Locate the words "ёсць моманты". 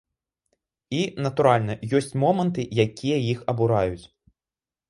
1.99-2.67